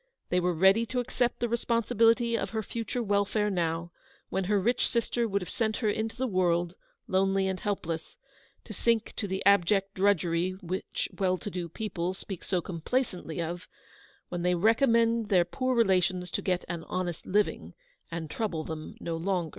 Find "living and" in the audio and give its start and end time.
17.27-18.31